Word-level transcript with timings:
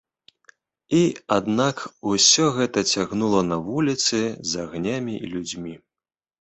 І, 0.99 1.01
аднак, 1.37 1.83
усё 2.13 2.49
гэта 2.57 2.85
цягнула 2.95 3.45
на 3.53 3.61
вуліцы 3.69 4.25
з 4.25 4.51
агнямі 4.67 5.23
і 5.25 5.33
людзьмі. 5.39 5.79